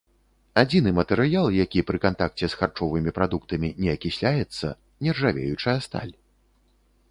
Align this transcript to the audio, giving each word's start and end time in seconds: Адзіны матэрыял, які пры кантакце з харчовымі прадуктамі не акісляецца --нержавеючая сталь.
Адзіны 0.61 0.93
матэрыял, 0.99 1.47
які 1.65 1.83
пры 1.89 1.97
кантакце 2.05 2.49
з 2.55 2.59
харчовымі 2.63 3.13
прадуктамі 3.19 3.69
не 3.85 3.89
акісляецца 3.99 4.73
--нержавеючая 4.73 5.79
сталь. 5.91 6.13